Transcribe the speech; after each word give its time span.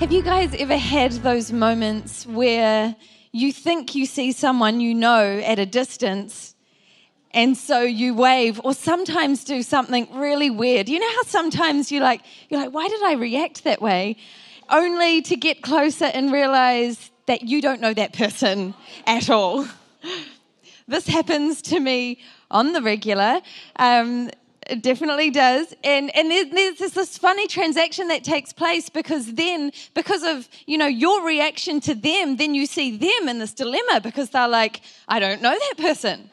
Have 0.00 0.12
you 0.12 0.22
guys 0.22 0.54
ever 0.54 0.78
had 0.78 1.12
those 1.12 1.52
moments 1.52 2.26
where 2.26 2.96
you 3.32 3.52
think 3.52 3.94
you 3.94 4.06
see 4.06 4.32
someone 4.32 4.80
you 4.80 4.94
know 4.94 5.38
at 5.44 5.58
a 5.58 5.66
distance 5.66 6.54
and 7.32 7.54
so 7.54 7.82
you 7.82 8.14
wave 8.14 8.58
or 8.64 8.72
sometimes 8.72 9.44
do 9.44 9.62
something 9.62 10.08
really 10.14 10.48
weird? 10.48 10.88
You 10.88 11.00
know 11.00 11.10
how 11.16 11.24
sometimes 11.24 11.92
you 11.92 12.00
like 12.00 12.22
you're 12.48 12.58
like 12.58 12.72
why 12.72 12.88
did 12.88 13.02
I 13.02 13.12
react 13.12 13.64
that 13.64 13.82
way? 13.82 14.16
Only 14.70 15.20
to 15.20 15.36
get 15.36 15.60
closer 15.60 16.06
and 16.06 16.32
realize 16.32 17.10
that 17.26 17.42
you 17.42 17.60
don't 17.60 17.82
know 17.82 17.92
that 17.92 18.14
person 18.14 18.72
at 19.06 19.28
all. 19.28 19.68
This 20.88 21.06
happens 21.06 21.62
to 21.62 21.78
me 21.78 22.18
on 22.50 22.72
the 22.72 22.82
regular. 22.82 23.42
Um, 23.76 24.28
it 24.70 24.82
definitely 24.82 25.30
does. 25.30 25.74
And, 25.82 26.14
and 26.16 26.30
there's, 26.30 26.78
this 26.92 27.18
funny 27.18 27.46
transaction 27.46 28.08
that 28.08 28.24
takes 28.24 28.52
place 28.52 28.88
because 28.88 29.34
then, 29.34 29.72
because 29.94 30.22
of, 30.22 30.48
you 30.66 30.78
know, 30.78 30.86
your 30.86 31.26
reaction 31.26 31.80
to 31.80 31.94
them, 31.94 32.36
then 32.36 32.54
you 32.54 32.66
see 32.66 32.96
them 32.96 33.28
in 33.28 33.38
this 33.38 33.52
dilemma 33.52 34.00
because 34.02 34.30
they're 34.30 34.48
like, 34.48 34.80
I 35.08 35.18
don't 35.18 35.42
know 35.42 35.56
that 35.56 35.74
person. 35.76 36.30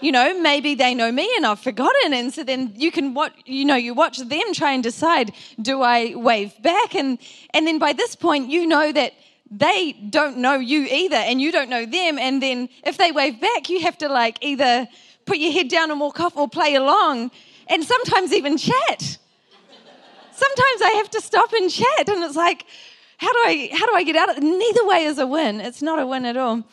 You 0.00 0.12
know, 0.12 0.40
maybe 0.40 0.74
they 0.74 0.94
know 0.94 1.12
me 1.12 1.30
and 1.36 1.44
I've 1.44 1.60
forgotten. 1.60 2.14
And 2.14 2.32
so 2.32 2.44
then 2.44 2.72
you 2.76 2.90
can 2.90 3.12
watch, 3.12 3.32
you 3.44 3.64
know, 3.64 3.76
you 3.76 3.92
watch 3.92 4.18
them 4.18 4.54
try 4.54 4.72
and 4.72 4.82
decide, 4.82 5.32
do 5.60 5.82
I 5.82 6.14
wave 6.14 6.54
back? 6.62 6.94
And, 6.94 7.18
and 7.52 7.66
then 7.66 7.78
by 7.78 7.92
this 7.92 8.14
point, 8.14 8.50
you 8.50 8.66
know 8.66 8.92
that 8.92 9.12
they 9.50 9.92
don't 9.92 10.38
know 10.38 10.54
you 10.54 10.86
either 10.88 11.16
and 11.16 11.40
you 11.40 11.50
don't 11.52 11.68
know 11.68 11.84
them. 11.84 12.18
And 12.18 12.40
then 12.40 12.68
if 12.84 12.96
they 12.96 13.10
wave 13.10 13.40
back, 13.40 13.68
you 13.68 13.80
have 13.82 13.98
to 13.98 14.08
like 14.08 14.38
either 14.42 14.88
put 15.26 15.38
your 15.38 15.52
head 15.52 15.68
down 15.68 15.90
and 15.90 16.00
walk 16.00 16.20
off 16.20 16.36
or 16.36 16.48
play 16.48 16.76
along 16.76 17.30
and 17.70 17.84
sometimes 17.84 18.32
even 18.32 18.58
chat. 18.58 19.18
Sometimes 20.32 20.82
I 20.82 20.92
have 20.96 21.10
to 21.10 21.20
stop 21.20 21.52
and 21.52 21.70
chat, 21.70 22.08
and 22.08 22.22
it's 22.24 22.36
like, 22.36 22.66
how 23.18 23.32
do 23.32 23.38
I 23.46 23.70
how 23.72 23.86
do 23.86 23.94
I 23.94 24.02
get 24.02 24.16
out 24.16 24.28
of 24.28 24.38
it? 24.38 24.42
Neither 24.42 24.86
way 24.86 25.04
is 25.04 25.18
a 25.18 25.26
win. 25.26 25.60
It's 25.60 25.80
not 25.80 25.98
a 25.98 26.06
win 26.06 26.24
at 26.26 26.36
all. 26.36 26.64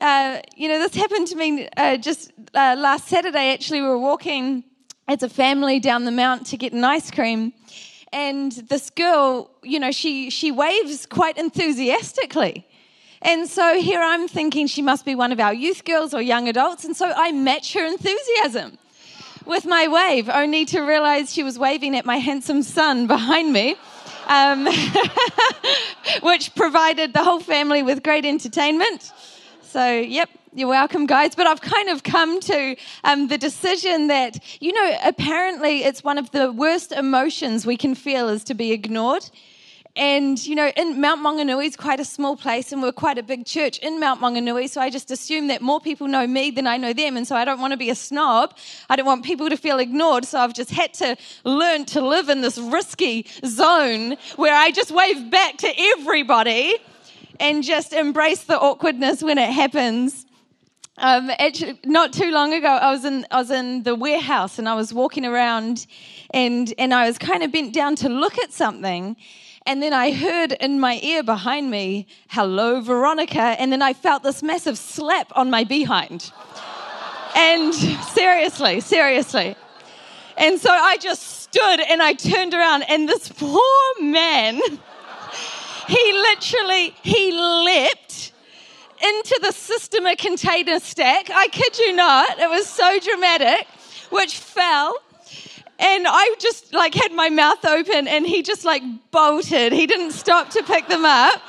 Uh, 0.00 0.40
you 0.56 0.68
know, 0.68 0.78
this 0.78 0.94
happened 0.94 1.26
to 1.28 1.36
me 1.36 1.68
uh, 1.76 1.96
just 1.96 2.32
uh, 2.54 2.76
last 2.78 3.08
Saturday. 3.08 3.52
Actually, 3.52 3.82
we 3.82 3.88
were 3.88 3.98
walking 3.98 4.64
as 5.08 5.22
a 5.22 5.28
family 5.28 5.80
down 5.80 6.04
the 6.04 6.12
mount 6.12 6.46
to 6.46 6.56
get 6.56 6.72
an 6.72 6.84
ice 6.84 7.10
cream, 7.10 7.52
and 8.12 8.52
this 8.52 8.90
girl, 8.90 9.50
you 9.62 9.78
know, 9.78 9.90
she 9.90 10.30
she 10.30 10.50
waves 10.50 11.04
quite 11.06 11.36
enthusiastically. 11.36 12.64
And 13.20 13.48
so 13.48 13.80
here 13.80 14.00
I'm 14.00 14.28
thinking 14.28 14.68
she 14.68 14.80
must 14.80 15.04
be 15.04 15.16
one 15.16 15.32
of 15.32 15.40
our 15.40 15.52
youth 15.52 15.84
girls 15.84 16.14
or 16.14 16.22
young 16.22 16.48
adults, 16.48 16.84
and 16.84 16.96
so 16.96 17.12
I 17.14 17.32
match 17.32 17.74
her 17.74 17.84
enthusiasm 17.84 18.78
with 19.48 19.64
my 19.66 19.88
wave, 19.88 20.28
only 20.28 20.64
to 20.66 20.80
realize 20.82 21.32
she 21.32 21.42
was 21.42 21.58
waving 21.58 21.96
at 21.96 22.04
my 22.04 22.18
handsome 22.18 22.62
son 22.62 23.06
behind 23.08 23.52
me. 23.52 23.76
Um, 24.28 24.68
which 26.20 26.54
provided 26.54 27.14
the 27.14 27.24
whole 27.24 27.40
family 27.40 27.82
with 27.82 28.02
great 28.02 28.26
entertainment. 28.26 29.10
So, 29.62 29.90
yep, 29.90 30.28
you're 30.52 30.68
welcome, 30.68 31.06
guys. 31.06 31.34
But 31.34 31.46
I've 31.46 31.62
kind 31.62 31.88
of 31.88 32.02
come 32.02 32.38
to 32.40 32.76
um, 33.04 33.28
the 33.28 33.38
decision 33.38 34.08
that, 34.08 34.38
you 34.60 34.74
know, 34.74 34.98
apparently 35.02 35.82
it's 35.84 36.04
one 36.04 36.18
of 36.18 36.30
the 36.32 36.52
worst 36.52 36.92
emotions 36.92 37.64
we 37.64 37.78
can 37.78 37.94
feel 37.94 38.28
is 38.28 38.44
to 38.44 38.54
be 38.54 38.72
ignored. 38.72 39.24
And, 39.98 40.46
you 40.46 40.54
know, 40.54 40.70
in 40.76 41.00
Mount 41.00 41.22
Maunganui 41.22 41.66
is 41.66 41.74
quite 41.74 41.98
a 41.98 42.04
small 42.04 42.36
place 42.36 42.70
and 42.70 42.80
we're 42.80 42.92
quite 42.92 43.18
a 43.18 43.22
big 43.22 43.44
church 43.44 43.78
in 43.78 43.98
Mount 43.98 44.20
Maunganui. 44.20 44.70
So 44.70 44.80
I 44.80 44.90
just 44.90 45.10
assume 45.10 45.48
that 45.48 45.60
more 45.60 45.80
people 45.80 46.06
know 46.06 46.24
me 46.24 46.52
than 46.52 46.68
I 46.68 46.76
know 46.76 46.92
them. 46.92 47.16
And 47.16 47.26
so 47.26 47.34
I 47.34 47.44
don't 47.44 47.60
want 47.60 47.72
to 47.72 47.76
be 47.76 47.90
a 47.90 47.96
snob. 47.96 48.56
I 48.88 48.94
don't 48.94 49.06
want 49.06 49.24
people 49.24 49.50
to 49.50 49.56
feel 49.56 49.80
ignored. 49.80 50.24
So 50.24 50.38
I've 50.38 50.54
just 50.54 50.70
had 50.70 50.94
to 50.94 51.16
learn 51.42 51.84
to 51.86 52.00
live 52.00 52.28
in 52.28 52.42
this 52.42 52.58
risky 52.58 53.26
zone 53.44 54.16
where 54.36 54.54
I 54.54 54.70
just 54.70 54.92
wave 54.92 55.32
back 55.32 55.56
to 55.58 55.72
everybody 55.76 56.76
and 57.40 57.64
just 57.64 57.92
embrace 57.92 58.44
the 58.44 58.56
awkwardness 58.56 59.20
when 59.20 59.36
it 59.36 59.50
happens. 59.50 60.26
Um, 60.98 61.30
actually, 61.40 61.78
not 61.84 62.12
too 62.12 62.30
long 62.30 62.54
ago, 62.54 62.68
I 62.68 62.92
was 62.92 63.04
in 63.04 63.26
I 63.32 63.38
was 63.38 63.50
in 63.50 63.82
the 63.84 63.94
warehouse 63.94 64.58
and 64.58 64.68
I 64.68 64.74
was 64.74 64.92
walking 64.92 65.24
around, 65.24 65.86
and 66.30 66.74
and 66.76 66.92
I 66.92 67.06
was 67.06 67.18
kind 67.18 67.44
of 67.44 67.52
bent 67.52 67.72
down 67.72 67.94
to 67.96 68.08
look 68.08 68.36
at 68.38 68.52
something, 68.52 69.16
and 69.68 69.82
then 69.82 69.92
I 69.92 70.12
heard 70.12 70.52
in 70.52 70.80
my 70.80 70.98
ear 71.02 71.22
behind 71.22 71.70
me, 71.70 72.06
hello, 72.30 72.80
Veronica. 72.80 73.42
And 73.60 73.70
then 73.70 73.82
I 73.82 73.92
felt 73.92 74.22
this 74.22 74.42
massive 74.42 74.78
slap 74.78 75.30
on 75.36 75.50
my 75.50 75.64
behind. 75.64 76.32
and 77.36 77.74
seriously, 77.74 78.80
seriously. 78.80 79.56
And 80.38 80.58
so 80.58 80.70
I 80.70 80.96
just 80.96 81.42
stood 81.42 81.80
and 81.80 82.02
I 82.02 82.14
turned 82.14 82.54
around, 82.54 82.84
and 82.88 83.06
this 83.06 83.28
poor 83.28 83.60
man, 84.00 84.58
he 85.86 86.12
literally, 86.12 86.94
he 87.02 87.32
leapt 87.32 88.32
into 89.02 89.38
the 89.42 89.48
Sistema 89.48 90.16
container 90.16 90.80
stack. 90.80 91.28
I 91.28 91.48
kid 91.48 91.78
you 91.78 91.92
not, 91.94 92.38
it 92.38 92.48
was 92.48 92.66
so 92.66 92.98
dramatic, 93.00 93.66
which 94.08 94.38
fell 94.38 94.96
and 95.78 96.06
I 96.08 96.34
just 96.38 96.72
like 96.72 96.94
had 96.94 97.12
my 97.12 97.28
mouth 97.28 97.64
open 97.64 98.08
and 98.08 98.26
he 98.26 98.42
just 98.42 98.64
like 98.64 98.82
bolted. 99.10 99.72
He 99.72 99.86
didn't 99.86 100.12
stop 100.12 100.50
to 100.50 100.62
pick 100.62 100.88
them 100.88 101.04
up. 101.04 101.40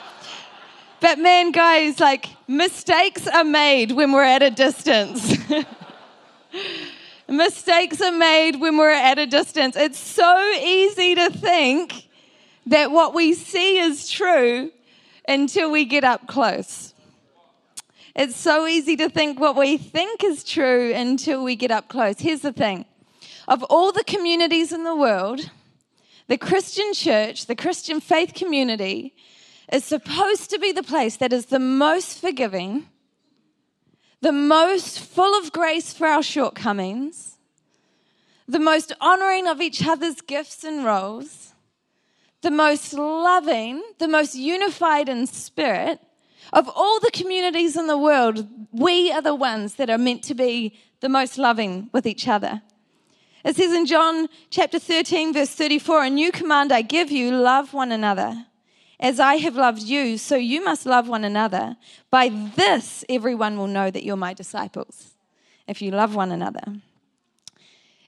But 1.02 1.18
man, 1.18 1.52
guys, 1.52 2.00
like 2.00 2.28
mistakes 2.48 3.28
are 3.28 3.44
made 3.44 3.92
when 3.92 4.12
we're 4.12 4.24
at 4.24 4.44
a 4.44 4.52
distance. 4.52 5.36
mistakes 7.28 8.02
are 8.02 8.12
made 8.12 8.60
when 8.60 8.78
we're 8.78 8.92
at 8.92 9.18
a 9.18 9.26
distance. 9.26 9.76
It's 9.76 10.00
so 10.00 10.52
easy 10.62 11.16
to 11.16 11.30
think 11.32 12.08
that 12.68 12.92
what 12.92 13.16
we 13.16 13.34
see 13.34 13.80
is 13.80 14.10
true 14.10 14.72
until 15.28 15.72
we 15.72 15.86
get 15.86 16.04
up 16.04 16.28
close. 16.28 16.94
It's 18.16 18.36
so 18.36 18.68
easy 18.68 18.96
to 18.98 19.10
think 19.10 19.40
what 19.40 19.56
we 19.56 19.78
think 19.78 20.24
is 20.24 20.44
true 20.44 20.94
until 20.94 21.44
we 21.44 21.56
get 21.56 21.72
up 21.72 21.88
close. 21.88 22.20
Here's 22.20 22.42
the 22.42 22.54
thing 22.54 22.86
of 23.50 23.64
all 23.64 23.92
the 23.92 24.04
communities 24.04 24.72
in 24.72 24.84
the 24.84 24.96
world, 24.96 25.50
the 26.28 26.38
Christian 26.38 26.94
church, 26.94 27.48
the 27.48 27.56
Christian 27.56 28.00
faith 28.00 28.36
community, 28.36 29.16
is 29.74 29.84
supposed 29.84 30.52
to 30.52 30.60
be 30.60 30.72
the 30.72 30.84
place 30.84 31.18
that 31.18 31.34
is 31.34 31.48
the 31.48 31.60
most 31.60 32.22
forgiving, 32.22 32.88
the 34.22 34.32
most 34.32 35.00
full 35.00 35.38
of 35.40 35.52
grace 35.52 35.92
for 35.92 36.06
our 36.06 36.22
shortcomings, 36.22 37.38
the 38.48 38.60
most 38.60 38.94
honoring 39.02 39.48
of 39.48 39.62
each 39.62 39.86
other's 39.86 40.22
gifts 40.22 40.64
and 40.64 40.86
roles, 40.86 41.54
the 42.42 42.52
most 42.52 42.94
loving, 42.94 43.82
the 43.98 44.08
most 44.08 44.36
unified 44.36 45.10
in 45.10 45.26
spirit. 45.26 46.00
Of 46.54 46.70
all 46.70 47.00
the 47.00 47.12
communities 47.12 47.76
in 47.76 47.88
the 47.88 47.98
world, 47.98 48.48
we 48.72 49.12
are 49.12 49.22
the 49.22 49.36
ones 49.36 49.76
that 49.76 49.90
are 49.90 49.98
meant 49.98 50.24
to 50.26 50.36
be 50.36 50.78
the 51.00 51.10
most 51.10 51.38
loving 51.38 51.90
with 51.94 52.06
each 52.06 52.28
other. 52.28 52.62
It 53.44 53.56
says 53.56 53.74
in 53.74 53.86
John 53.86 54.28
chapter 54.50 54.80
13, 54.80 55.34
verse 55.34 55.50
34, 55.50 56.04
A 56.04 56.10
new 56.10 56.32
command 56.32 56.72
I 56.72 56.82
give 56.82 57.10
you 57.12 57.32
love 57.32 57.74
one 57.74 57.92
another. 57.92 58.46
As 59.00 59.20
I 59.20 59.36
have 59.36 59.56
loved 59.56 59.82
you, 59.82 60.18
so 60.18 60.36
you 60.36 60.64
must 60.64 60.86
love 60.86 61.08
one 61.08 61.24
another. 61.24 61.78
By 62.12 62.30
this, 62.30 63.06
everyone 63.08 63.58
will 63.58 63.68
know 63.68 63.90
that 63.90 64.04
you're 64.04 64.18
my 64.18 64.34
disciples, 64.34 65.12
if 65.68 65.82
you 65.82 65.92
love 65.92 66.16
one 66.16 66.34
another. 66.34 66.82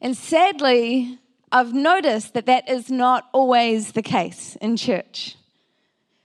And 0.01 0.17
sadly, 0.17 1.17
I've 1.49 1.73
noticed 1.73 2.33
that 2.33 2.45
that 2.47 2.69
is 2.69 2.89
not 2.89 3.29
always 3.31 3.93
the 3.93 4.01
case 4.01 4.57
in 4.59 4.75
church. 4.75 5.37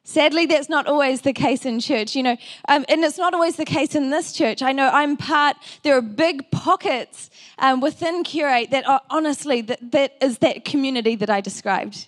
Sadly, 0.08 0.46
that's 0.46 0.68
not 0.68 0.86
always 0.86 1.22
the 1.22 1.32
case 1.32 1.66
in 1.66 1.80
church, 1.80 2.14
you 2.14 2.22
know, 2.22 2.36
um, 2.68 2.84
and 2.88 3.02
it's 3.02 3.18
not 3.18 3.34
always 3.34 3.56
the 3.56 3.64
case 3.64 3.96
in 3.96 4.10
this 4.10 4.32
church. 4.32 4.62
I 4.62 4.70
know 4.70 4.88
I'm 4.88 5.16
part, 5.16 5.56
there 5.82 5.96
are 5.96 6.00
big 6.00 6.48
pockets 6.52 7.28
um, 7.58 7.80
within 7.80 8.22
Curate 8.22 8.70
that 8.70 8.86
are 8.88 9.00
honestly, 9.10 9.62
that, 9.62 9.90
that 9.90 10.16
is 10.22 10.38
that 10.38 10.64
community 10.64 11.16
that 11.16 11.28
I 11.28 11.40
described. 11.40 12.06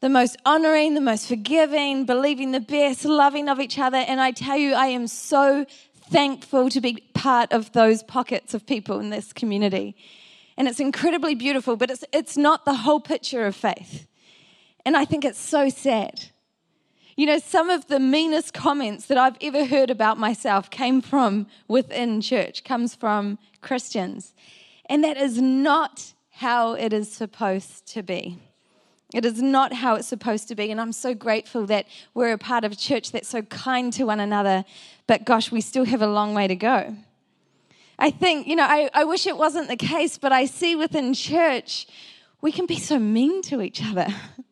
The 0.00 0.10
most 0.10 0.36
honoring, 0.44 0.92
the 0.92 1.00
most 1.00 1.28
forgiving, 1.28 2.04
believing 2.04 2.52
the 2.52 2.60
best, 2.60 3.06
loving 3.06 3.48
of 3.48 3.58
each 3.58 3.78
other. 3.78 3.96
And 3.96 4.20
I 4.20 4.32
tell 4.32 4.58
you, 4.58 4.74
I 4.74 4.88
am 4.88 5.06
so 5.06 5.64
thankful 6.10 6.68
to 6.68 6.80
be 6.82 7.02
part 7.14 7.54
of 7.54 7.72
those 7.72 8.02
pockets 8.02 8.52
of 8.52 8.66
people 8.66 9.00
in 9.00 9.08
this 9.08 9.32
community. 9.32 9.96
And 10.58 10.68
it's 10.68 10.78
incredibly 10.78 11.34
beautiful, 11.34 11.76
but 11.76 11.90
it's, 11.90 12.04
it's 12.12 12.36
not 12.36 12.66
the 12.66 12.74
whole 12.74 13.00
picture 13.00 13.46
of 13.46 13.56
faith. 13.56 14.06
And 14.84 14.94
I 14.94 15.06
think 15.06 15.24
it's 15.24 15.40
so 15.40 15.70
sad 15.70 16.29
you 17.20 17.26
know, 17.26 17.38
some 17.38 17.68
of 17.68 17.86
the 17.88 18.00
meanest 18.00 18.54
comments 18.54 19.04
that 19.04 19.18
I've 19.18 19.36
ever 19.42 19.66
heard 19.66 19.90
about 19.90 20.16
myself 20.16 20.70
came 20.70 21.02
from 21.02 21.48
within 21.68 22.22
church, 22.22 22.64
comes 22.64 22.94
from 22.94 23.38
Christians. 23.60 24.32
And 24.86 25.04
that 25.04 25.18
is 25.18 25.38
not 25.38 26.14
how 26.30 26.72
it 26.72 26.94
is 26.94 27.12
supposed 27.12 27.84
to 27.88 28.02
be. 28.02 28.38
It 29.12 29.26
is 29.26 29.42
not 29.42 29.74
how 29.74 29.96
it's 29.96 30.08
supposed 30.08 30.48
to 30.48 30.54
be. 30.54 30.70
And 30.70 30.80
I'm 30.80 30.92
so 30.92 31.12
grateful 31.12 31.66
that 31.66 31.84
we're 32.14 32.32
a 32.32 32.38
part 32.38 32.64
of 32.64 32.72
a 32.72 32.76
church 32.76 33.12
that's 33.12 33.28
so 33.28 33.42
kind 33.42 33.92
to 33.92 34.04
one 34.04 34.20
another. 34.20 34.64
But 35.06 35.26
gosh, 35.26 35.52
we 35.52 35.60
still 35.60 35.84
have 35.84 36.00
a 36.00 36.06
long 36.06 36.32
way 36.32 36.48
to 36.48 36.56
go. 36.56 36.96
I 37.98 38.10
think, 38.12 38.46
you 38.46 38.56
know, 38.56 38.64
I, 38.64 38.88
I 38.94 39.04
wish 39.04 39.26
it 39.26 39.36
wasn't 39.36 39.68
the 39.68 39.76
case, 39.76 40.16
but 40.16 40.32
I 40.32 40.46
see 40.46 40.74
within 40.74 41.12
church, 41.12 41.86
we 42.40 42.50
can 42.50 42.64
be 42.64 42.78
so 42.78 42.98
mean 42.98 43.42
to 43.42 43.60
each 43.60 43.84
other. 43.84 44.06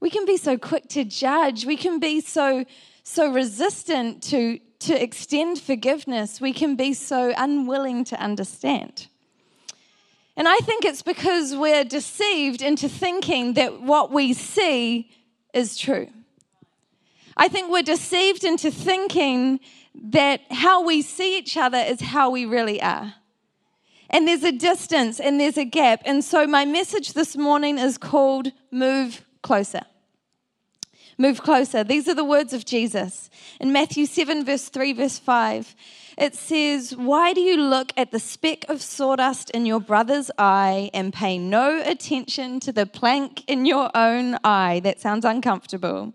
We 0.00 0.10
can 0.10 0.26
be 0.26 0.36
so 0.36 0.58
quick 0.58 0.88
to 0.90 1.04
judge. 1.04 1.64
We 1.64 1.76
can 1.76 1.98
be 1.98 2.20
so 2.20 2.64
so 3.02 3.32
resistant 3.32 4.22
to 4.24 4.58
to 4.80 5.02
extend 5.02 5.60
forgiveness. 5.60 6.40
We 6.40 6.52
can 6.52 6.76
be 6.76 6.92
so 6.92 7.32
unwilling 7.36 8.04
to 8.04 8.20
understand. 8.20 9.08
And 10.36 10.46
I 10.46 10.58
think 10.58 10.84
it's 10.84 11.02
because 11.02 11.56
we're 11.56 11.84
deceived 11.84 12.60
into 12.60 12.88
thinking 12.88 13.54
that 13.54 13.80
what 13.80 14.12
we 14.12 14.34
see 14.34 15.10
is 15.54 15.78
true. 15.78 16.08
I 17.38 17.48
think 17.48 17.70
we're 17.70 17.82
deceived 17.82 18.44
into 18.44 18.70
thinking 18.70 19.60
that 19.94 20.40
how 20.50 20.84
we 20.84 21.00
see 21.00 21.38
each 21.38 21.56
other 21.56 21.78
is 21.78 22.00
how 22.00 22.30
we 22.30 22.44
really 22.44 22.82
are. 22.82 23.14
And 24.10 24.28
there's 24.28 24.44
a 24.44 24.52
distance 24.52 25.18
and 25.18 25.40
there's 25.40 25.56
a 25.56 25.64
gap. 25.64 26.02
And 26.04 26.22
so 26.22 26.46
my 26.46 26.64
message 26.64 27.14
this 27.14 27.36
morning 27.36 27.78
is 27.78 27.98
called 27.98 28.52
Move 28.70 29.24
Closer. 29.42 29.82
Move 31.18 31.42
closer. 31.42 31.82
These 31.82 32.08
are 32.08 32.14
the 32.14 32.24
words 32.24 32.52
of 32.52 32.66
Jesus. 32.66 33.30
In 33.58 33.72
Matthew 33.72 34.04
7, 34.04 34.44
verse 34.44 34.68
3, 34.68 34.92
verse 34.92 35.18
5, 35.18 35.74
it 36.18 36.34
says, 36.34 36.94
Why 36.94 37.32
do 37.32 37.40
you 37.40 37.56
look 37.56 37.92
at 37.96 38.10
the 38.10 38.18
speck 38.18 38.68
of 38.68 38.82
sawdust 38.82 39.48
in 39.50 39.64
your 39.64 39.80
brother's 39.80 40.30
eye 40.36 40.90
and 40.92 41.14
pay 41.14 41.38
no 41.38 41.82
attention 41.84 42.60
to 42.60 42.72
the 42.72 42.84
plank 42.84 43.44
in 43.46 43.64
your 43.64 43.90
own 43.96 44.36
eye? 44.44 44.80
That 44.84 45.00
sounds 45.00 45.24
uncomfortable. 45.24 46.12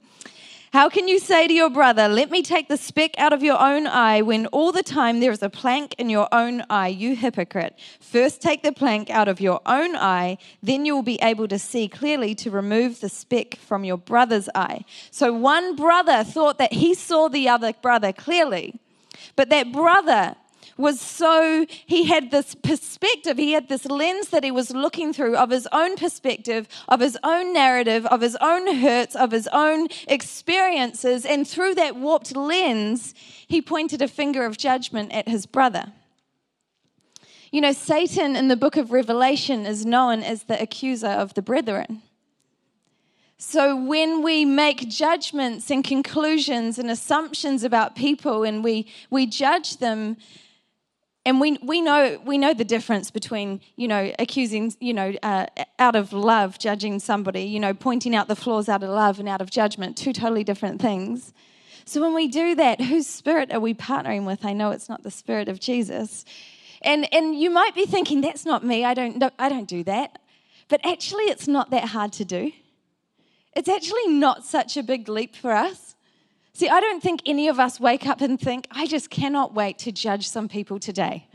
How 0.73 0.87
can 0.87 1.09
you 1.09 1.19
say 1.19 1.47
to 1.47 1.53
your 1.53 1.69
brother, 1.69 2.07
Let 2.07 2.31
me 2.31 2.41
take 2.41 2.69
the 2.69 2.77
speck 2.77 3.11
out 3.17 3.33
of 3.33 3.43
your 3.43 3.59
own 3.59 3.87
eye, 3.87 4.21
when 4.21 4.45
all 4.47 4.71
the 4.71 4.81
time 4.81 5.19
there 5.19 5.33
is 5.33 5.43
a 5.43 5.49
plank 5.49 5.95
in 5.97 6.09
your 6.09 6.29
own 6.31 6.63
eye, 6.69 6.87
you 6.87 7.13
hypocrite? 7.13 7.77
First 7.99 8.41
take 8.41 8.63
the 8.63 8.71
plank 8.71 9.09
out 9.09 9.27
of 9.27 9.41
your 9.41 9.59
own 9.65 9.97
eye, 9.97 10.37
then 10.63 10.85
you 10.85 10.95
will 10.95 11.03
be 11.03 11.19
able 11.21 11.49
to 11.49 11.59
see 11.59 11.89
clearly 11.89 12.33
to 12.35 12.49
remove 12.49 13.01
the 13.01 13.09
speck 13.09 13.55
from 13.55 13.83
your 13.83 13.97
brother's 13.97 14.47
eye. 14.55 14.85
So 15.11 15.33
one 15.33 15.75
brother 15.75 16.23
thought 16.23 16.57
that 16.59 16.71
he 16.71 16.93
saw 16.93 17.27
the 17.27 17.49
other 17.49 17.73
brother 17.73 18.13
clearly, 18.13 18.79
but 19.35 19.49
that 19.49 19.73
brother 19.73 20.37
was 20.81 20.99
so, 20.99 21.65
he 21.85 22.05
had 22.05 22.31
this 22.31 22.55
perspective, 22.55 23.37
he 23.37 23.53
had 23.53 23.69
this 23.69 23.85
lens 23.85 24.29
that 24.29 24.43
he 24.43 24.51
was 24.51 24.71
looking 24.71 25.13
through 25.13 25.37
of 25.37 25.49
his 25.49 25.67
own 25.71 25.95
perspective, 25.95 26.67
of 26.87 26.99
his 26.99 27.17
own 27.23 27.53
narrative, 27.53 28.05
of 28.07 28.21
his 28.21 28.35
own 28.41 28.75
hurts, 28.77 29.15
of 29.15 29.31
his 29.31 29.47
own 29.53 29.87
experiences. 30.07 31.25
And 31.25 31.47
through 31.47 31.75
that 31.75 31.95
warped 31.95 32.35
lens, 32.35 33.13
he 33.47 33.61
pointed 33.61 34.01
a 34.01 34.07
finger 34.07 34.45
of 34.45 34.57
judgment 34.57 35.13
at 35.13 35.27
his 35.27 35.45
brother. 35.45 35.93
You 37.51 37.61
know, 37.61 37.73
Satan 37.73 38.35
in 38.35 38.47
the 38.47 38.55
book 38.55 38.77
of 38.77 38.91
Revelation 38.91 39.65
is 39.65 39.85
known 39.85 40.23
as 40.23 40.43
the 40.43 40.61
accuser 40.61 41.07
of 41.07 41.33
the 41.33 41.41
brethren. 41.41 42.01
So 43.37 43.75
when 43.75 44.21
we 44.21 44.45
make 44.45 44.87
judgments 44.87 45.71
and 45.71 45.83
conclusions 45.83 46.77
and 46.77 46.91
assumptions 46.91 47.63
about 47.63 47.95
people 47.95 48.43
and 48.43 48.63
we, 48.63 48.87
we 49.09 49.25
judge 49.25 49.77
them, 49.77 50.17
and 51.25 51.39
we, 51.39 51.57
we 51.61 51.81
know 51.81 52.19
we 52.25 52.37
know 52.37 52.53
the 52.53 52.65
difference 52.65 53.11
between 53.11 53.61
you 53.75 53.87
know 53.87 54.11
accusing 54.17 54.73
you 54.79 54.93
know 54.93 55.13
uh, 55.23 55.45
out 55.77 55.95
of 55.95 56.13
love 56.13 56.57
judging 56.57 56.99
somebody 56.99 57.43
you 57.43 57.59
know 57.59 57.73
pointing 57.73 58.15
out 58.15 58.27
the 58.27 58.35
flaws 58.35 58.67
out 58.67 58.83
of 58.83 58.89
love 58.89 59.19
and 59.19 59.29
out 59.29 59.41
of 59.41 59.49
judgment 59.49 59.97
two 59.97 60.13
totally 60.13 60.43
different 60.43 60.81
things. 60.81 61.33
So 61.85 62.01
when 62.01 62.13
we 62.13 62.27
do 62.27 62.55
that 62.55 62.81
whose 62.81 63.07
spirit 63.07 63.51
are 63.51 63.59
we 63.59 63.73
partnering 63.73 64.25
with? 64.25 64.45
I 64.45 64.53
know 64.53 64.71
it's 64.71 64.89
not 64.89 65.03
the 65.03 65.11
spirit 65.11 65.47
of 65.47 65.59
jesus. 65.59 66.25
And 66.81 67.11
and 67.13 67.39
you 67.39 67.49
might 67.49 67.75
be 67.75 67.85
thinking 67.85 68.21
that's 68.21 68.45
not 68.45 68.63
me. 68.65 68.83
I 68.83 68.93
don't 68.93 69.23
i 69.37 69.49
don't 69.49 69.67
do 69.67 69.83
that. 69.83 70.19
But 70.69 70.85
actually 70.85 71.25
it's 71.25 71.47
not 71.47 71.69
that 71.71 71.89
hard 71.89 72.13
to 72.13 72.25
do. 72.25 72.51
It's 73.53 73.67
actually 73.67 74.07
not 74.07 74.45
such 74.45 74.77
a 74.77 74.83
big 74.83 75.09
leap 75.09 75.35
for 75.35 75.51
us 75.51 75.95
See, 76.61 76.69
I 76.69 76.79
don't 76.79 77.01
think 77.01 77.23
any 77.25 77.47
of 77.47 77.59
us 77.59 77.79
wake 77.79 78.05
up 78.05 78.21
and 78.21 78.39
think, 78.39 78.67
I 78.69 78.85
just 78.85 79.09
cannot 79.09 79.55
wait 79.55 79.79
to 79.79 79.91
judge 79.91 80.29
some 80.29 80.47
people 80.47 80.77
today. 80.77 81.25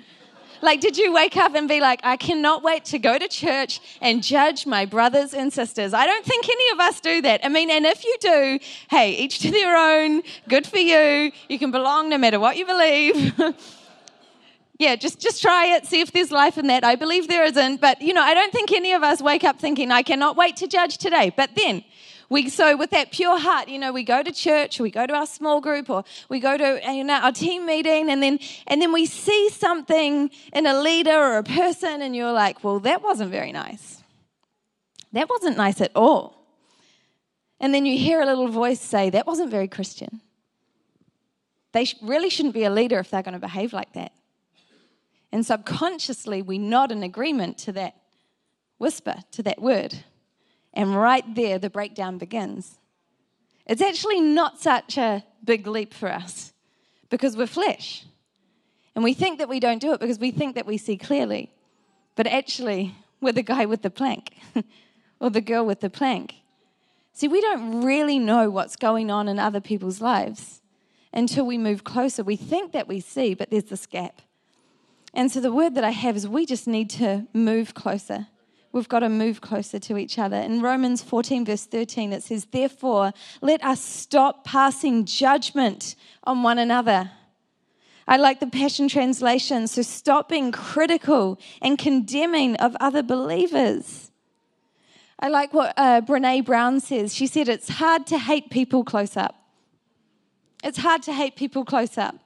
Like, 0.62 0.80
did 0.80 0.96
you 0.96 1.12
wake 1.12 1.36
up 1.36 1.56
and 1.56 1.66
be 1.66 1.80
like, 1.80 1.98
I 2.04 2.16
cannot 2.16 2.62
wait 2.62 2.84
to 2.84 3.00
go 3.00 3.18
to 3.18 3.26
church 3.26 3.80
and 4.00 4.22
judge 4.22 4.66
my 4.66 4.86
brothers 4.86 5.34
and 5.34 5.52
sisters? 5.52 5.92
I 5.92 6.06
don't 6.06 6.24
think 6.24 6.48
any 6.48 6.70
of 6.74 6.78
us 6.78 7.00
do 7.00 7.22
that. 7.22 7.44
I 7.44 7.48
mean, 7.48 7.72
and 7.72 7.84
if 7.86 8.04
you 8.04 8.16
do, 8.20 8.60
hey, 8.88 9.16
each 9.16 9.40
to 9.40 9.50
their 9.50 9.76
own, 9.76 10.22
good 10.48 10.64
for 10.64 10.78
you. 10.78 11.32
You 11.48 11.58
can 11.58 11.72
belong 11.72 12.08
no 12.08 12.18
matter 12.18 12.38
what 12.38 12.56
you 12.56 12.64
believe. 12.64 13.34
yeah, 14.78 14.94
just, 14.94 15.18
just 15.18 15.42
try 15.42 15.74
it, 15.74 15.86
see 15.86 16.02
if 16.02 16.12
there's 16.12 16.30
life 16.30 16.56
in 16.56 16.68
that. 16.68 16.84
I 16.84 16.94
believe 16.94 17.26
there 17.26 17.42
isn't, 17.46 17.80
but 17.80 18.00
you 18.00 18.14
know, 18.14 18.22
I 18.22 18.32
don't 18.32 18.52
think 18.52 18.70
any 18.70 18.92
of 18.92 19.02
us 19.02 19.20
wake 19.20 19.42
up 19.42 19.58
thinking, 19.58 19.90
I 19.90 20.02
cannot 20.02 20.36
wait 20.36 20.54
to 20.58 20.68
judge 20.68 20.98
today. 20.98 21.32
But 21.36 21.50
then, 21.56 21.82
we, 22.28 22.48
so 22.48 22.76
with 22.76 22.90
that 22.90 23.12
pure 23.12 23.38
heart, 23.38 23.68
you 23.68 23.78
know, 23.78 23.92
we 23.92 24.02
go 24.02 24.22
to 24.22 24.32
church, 24.32 24.80
or 24.80 24.82
we 24.82 24.90
go 24.90 25.06
to 25.06 25.14
our 25.14 25.26
small 25.26 25.60
group, 25.60 25.88
or 25.88 26.04
we 26.28 26.40
go 26.40 26.56
to 26.56 26.80
you 26.92 27.04
know, 27.04 27.14
our 27.14 27.32
team 27.32 27.66
meeting, 27.66 28.10
and 28.10 28.22
then 28.22 28.38
and 28.66 28.82
then 28.82 28.92
we 28.92 29.06
see 29.06 29.48
something 29.50 30.30
in 30.52 30.66
a 30.66 30.80
leader 30.80 31.16
or 31.16 31.38
a 31.38 31.44
person, 31.44 32.02
and 32.02 32.16
you're 32.16 32.32
like, 32.32 32.64
well, 32.64 32.80
that 32.80 33.02
wasn't 33.02 33.30
very 33.30 33.52
nice. 33.52 34.02
That 35.12 35.28
wasn't 35.28 35.56
nice 35.56 35.80
at 35.80 35.92
all. 35.94 36.36
And 37.60 37.72
then 37.72 37.86
you 37.86 37.96
hear 37.96 38.20
a 38.20 38.26
little 38.26 38.48
voice 38.48 38.80
say, 38.80 39.08
that 39.10 39.26
wasn't 39.26 39.50
very 39.50 39.68
Christian. 39.68 40.20
They 41.72 41.86
really 42.02 42.28
shouldn't 42.28 42.54
be 42.54 42.64
a 42.64 42.70
leader 42.70 42.98
if 42.98 43.10
they're 43.10 43.22
going 43.22 43.34
to 43.34 43.38
behave 43.38 43.72
like 43.72 43.92
that. 43.94 44.12
And 45.32 45.44
subconsciously, 45.44 46.42
we 46.42 46.58
nod 46.58 46.92
in 46.92 47.02
agreement 47.02 47.58
to 47.58 47.72
that 47.72 47.94
whisper, 48.78 49.16
to 49.32 49.42
that 49.44 49.60
word. 49.60 50.04
And 50.76 50.94
right 50.94 51.24
there, 51.34 51.58
the 51.58 51.70
breakdown 51.70 52.18
begins. 52.18 52.78
It's 53.64 53.80
actually 53.80 54.20
not 54.20 54.60
such 54.60 54.98
a 54.98 55.24
big 55.42 55.66
leap 55.66 55.94
for 55.94 56.12
us 56.12 56.52
because 57.08 57.34
we're 57.34 57.46
flesh. 57.46 58.04
And 58.94 59.02
we 59.02 59.14
think 59.14 59.38
that 59.38 59.48
we 59.48 59.58
don't 59.58 59.80
do 59.80 59.94
it 59.94 60.00
because 60.00 60.18
we 60.18 60.30
think 60.30 60.54
that 60.54 60.66
we 60.66 60.76
see 60.76 60.98
clearly. 60.98 61.50
But 62.14 62.26
actually, 62.26 62.94
we're 63.22 63.32
the 63.32 63.42
guy 63.42 63.64
with 63.64 63.80
the 63.80 63.90
plank 63.90 64.36
or 65.20 65.30
the 65.30 65.40
girl 65.40 65.64
with 65.64 65.80
the 65.80 65.90
plank. 65.90 66.34
See, 67.12 67.26
we 67.26 67.40
don't 67.40 67.82
really 67.82 68.18
know 68.18 68.50
what's 68.50 68.76
going 68.76 69.10
on 69.10 69.28
in 69.28 69.38
other 69.38 69.60
people's 69.60 70.02
lives 70.02 70.60
until 71.10 71.46
we 71.46 71.56
move 71.56 71.84
closer. 71.84 72.22
We 72.22 72.36
think 72.36 72.72
that 72.72 72.86
we 72.86 73.00
see, 73.00 73.32
but 73.32 73.50
there's 73.50 73.64
this 73.64 73.86
gap. 73.86 74.20
And 75.14 75.32
so 75.32 75.40
the 75.40 75.52
word 75.52 75.74
that 75.76 75.84
I 75.84 75.90
have 75.90 76.16
is 76.16 76.28
we 76.28 76.44
just 76.44 76.66
need 76.66 76.90
to 76.90 77.26
move 77.32 77.72
closer. 77.72 78.26
We've 78.76 78.86
got 78.86 78.98
to 78.98 79.08
move 79.08 79.40
closer 79.40 79.78
to 79.78 79.96
each 79.96 80.18
other. 80.18 80.36
In 80.36 80.60
Romans 80.60 81.02
14, 81.02 81.46
verse 81.46 81.64
13, 81.64 82.12
it 82.12 82.22
says, 82.22 82.44
Therefore, 82.44 83.12
let 83.40 83.64
us 83.64 83.82
stop 83.82 84.44
passing 84.44 85.06
judgment 85.06 85.94
on 86.24 86.42
one 86.42 86.58
another. 86.58 87.10
I 88.06 88.18
like 88.18 88.38
the 88.38 88.46
Passion 88.46 88.86
Translation. 88.86 89.66
So 89.66 89.80
stop 89.80 90.28
being 90.28 90.52
critical 90.52 91.40
and 91.62 91.78
condemning 91.78 92.54
of 92.56 92.76
other 92.78 93.02
believers. 93.02 94.10
I 95.18 95.28
like 95.28 95.54
what 95.54 95.72
uh, 95.78 96.02
Brene 96.02 96.44
Brown 96.44 96.80
says. 96.80 97.14
She 97.14 97.26
said, 97.26 97.48
It's 97.48 97.70
hard 97.70 98.06
to 98.08 98.18
hate 98.18 98.50
people 98.50 98.84
close 98.84 99.16
up. 99.16 99.34
It's 100.62 100.78
hard 100.78 101.02
to 101.04 101.14
hate 101.14 101.36
people 101.36 101.64
close 101.64 101.96
up. 101.96 102.16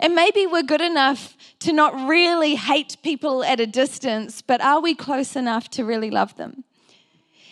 And 0.00 0.14
maybe 0.14 0.46
we're 0.46 0.62
good 0.62 0.80
enough 0.80 1.36
to 1.60 1.72
not 1.72 2.08
really 2.08 2.56
hate 2.56 2.96
people 3.02 3.44
at 3.44 3.60
a 3.60 3.66
distance, 3.66 4.42
but 4.42 4.60
are 4.60 4.80
we 4.80 4.94
close 4.94 5.36
enough 5.36 5.70
to 5.70 5.84
really 5.84 6.10
love 6.10 6.36
them? 6.36 6.64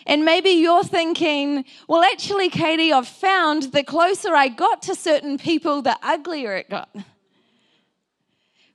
And 0.05 0.25
maybe 0.25 0.49
you're 0.49 0.83
thinking, 0.83 1.63
well, 1.87 2.03
actually, 2.03 2.49
Katie, 2.49 2.91
I've 2.91 3.07
found 3.07 3.71
the 3.71 3.83
closer 3.83 4.35
I 4.35 4.49
got 4.49 4.81
to 4.83 4.95
certain 4.95 5.37
people, 5.37 5.81
the 5.81 5.97
uglier 6.03 6.55
it 6.55 6.69
got. 6.69 6.89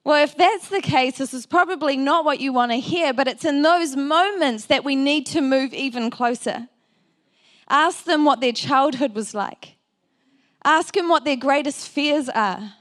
Well, 0.05 0.23
if 0.25 0.35
that's 0.37 0.69
the 0.69 0.81
case, 0.81 1.19
this 1.19 1.35
is 1.35 1.45
probably 1.45 1.97
not 1.99 2.25
what 2.25 2.41
you 2.41 2.51
want 2.51 2.73
to 2.73 2.79
hear, 2.79 3.13
but 3.13 3.29
it's 3.29 3.45
in 3.45 3.61
those 3.61 3.95
moments 3.95 4.65
that 4.67 4.83
we 4.83 4.97
need 4.97 5.27
to 5.27 5.43
move 5.43 5.75
even 5.75 6.09
closer. 6.09 6.69
Ask 7.69 8.05
them 8.05 8.25
what 8.25 8.41
their 8.41 8.53
childhood 8.53 9.15
was 9.15 9.35
like, 9.35 9.77
ask 10.65 10.95
them 10.95 11.11
what 11.11 11.25
their 11.25 11.37
greatest 11.37 11.89
fears 11.89 12.31
are. 12.31 12.73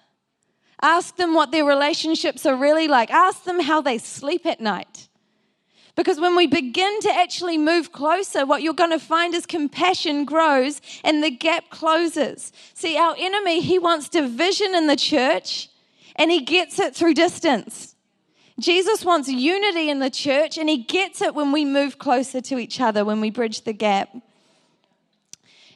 Ask 0.82 1.16
them 1.16 1.34
what 1.34 1.52
their 1.52 1.66
relationships 1.66 2.46
are 2.46 2.56
really 2.56 2.88
like. 2.88 3.10
Ask 3.12 3.44
them 3.44 3.60
how 3.60 3.82
they 3.82 3.98
sleep 3.98 4.46
at 4.46 4.62
night. 4.62 5.08
Because 5.96 6.20
when 6.20 6.36
we 6.36 6.46
begin 6.46 7.00
to 7.02 7.12
actually 7.12 7.58
move 7.58 7.92
closer, 7.92 8.46
what 8.46 8.62
you're 8.62 8.74
going 8.74 8.92
to 8.92 9.00
find 9.00 9.34
is 9.34 9.48
compassion 9.48 10.26
grows 10.26 10.80
and 11.04 11.24
the 11.24 11.32
gap 11.32 11.72
closes. 11.72 12.54
See, 12.76 12.98
our 12.98 13.16
enemy, 13.18 13.62
he 13.62 13.80
wants 13.80 14.08
division 14.08 14.76
in 14.76 14.86
the 14.86 14.96
church 14.96 15.70
and 16.16 16.30
he 16.30 16.42
gets 16.42 16.78
it 16.78 16.96
through 16.96 17.16
distance. 17.16 17.96
Jesus 18.60 19.04
wants 19.04 19.28
unity 19.28 19.90
in 19.90 20.00
the 20.00 20.12
church 20.12 20.60
and 20.60 20.70
he 20.70 20.78
gets 20.78 21.20
it 21.24 21.34
when 21.34 21.52
we 21.52 21.66
move 21.66 21.98
closer 21.98 22.42
to 22.42 22.60
each 22.60 22.80
other, 22.80 23.04
when 23.04 23.20
we 23.20 23.32
bridge 23.32 23.62
the 23.62 23.74
gap. 23.74 24.16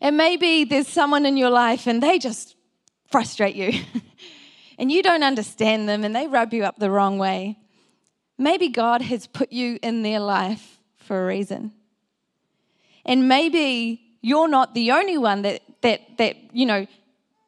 And 0.01 0.17
maybe 0.17 0.65
there's 0.65 0.87
someone 0.87 1.25
in 1.25 1.35
your 1.35 1.49
life 1.49 1.87
and 1.87 2.01
they 2.01 2.19
just 2.19 2.55
frustrate 3.09 3.55
you. 3.55 3.81
and 4.81 4.91
you 4.91 5.03
don't 5.03 5.21
understand 5.21 5.87
them 5.87 6.03
and 6.03 6.15
they 6.15 6.25
rub 6.25 6.55
you 6.55 6.63
up 6.63 6.79
the 6.79 6.89
wrong 6.89 7.19
way, 7.19 7.55
maybe 8.39 8.67
God 8.67 9.03
has 9.03 9.27
put 9.27 9.51
you 9.51 9.77
in 9.83 10.01
their 10.01 10.19
life 10.19 10.79
for 10.97 11.21
a 11.21 11.27
reason. 11.27 11.71
And 13.05 13.27
maybe 13.27 14.01
you're 14.21 14.47
not 14.47 14.73
the 14.73 14.89
only 14.91 15.19
one 15.19 15.43
that, 15.43 15.61
that, 15.81 16.17
that 16.17 16.35
you 16.51 16.65
know, 16.65 16.87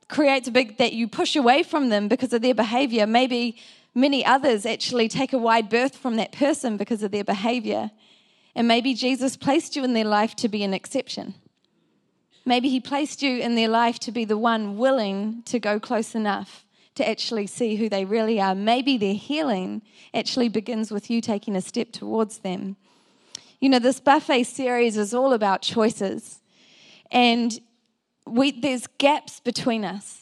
creates 0.09 0.47
a 0.47 0.51
big, 0.51 0.77
that 0.77 0.93
you 0.93 1.07
push 1.07 1.35
away 1.35 1.63
from 1.63 1.89
them 1.89 2.07
because 2.07 2.33
of 2.33 2.43
their 2.43 2.53
behavior. 2.53 3.07
Maybe 3.07 3.57
many 3.95 4.23
others 4.23 4.63
actually 4.63 5.07
take 5.07 5.33
a 5.33 5.39
wide 5.39 5.69
berth 5.69 5.95
from 5.95 6.17
that 6.17 6.33
person 6.33 6.77
because 6.77 7.01
of 7.01 7.09
their 7.09 7.23
behavior. 7.23 7.89
And 8.53 8.67
maybe 8.67 8.93
Jesus 8.93 9.37
placed 9.37 9.75
you 9.75 9.83
in 9.83 9.93
their 9.93 10.05
life 10.05 10.35
to 10.35 10.49
be 10.49 10.63
an 10.63 10.75
exception. 10.75 11.33
Maybe 12.45 12.69
he 12.69 12.79
placed 12.79 13.23
you 13.23 13.39
in 13.39 13.55
their 13.55 13.69
life 13.69 13.97
to 14.01 14.11
be 14.11 14.23
the 14.23 14.37
one 14.37 14.77
willing 14.77 15.41
to 15.45 15.59
go 15.59 15.79
close 15.79 16.13
enough 16.13 16.63
to 16.95 17.07
actually 17.07 17.47
see 17.47 17.75
who 17.75 17.89
they 17.89 18.05
really 18.05 18.39
are. 18.39 18.55
Maybe 18.55 18.97
their 18.97 19.15
healing 19.15 19.81
actually 20.13 20.49
begins 20.49 20.91
with 20.91 21.09
you 21.09 21.21
taking 21.21 21.55
a 21.55 21.61
step 21.61 21.91
towards 21.91 22.39
them. 22.39 22.75
You 23.59 23.69
know, 23.69 23.79
this 23.79 23.99
buffet 23.99 24.43
series 24.43 24.97
is 24.97 25.13
all 25.13 25.33
about 25.33 25.61
choices. 25.61 26.41
And 27.11 27.59
we, 28.25 28.51
there's 28.51 28.87
gaps 28.97 29.39
between 29.39 29.85
us. 29.85 30.19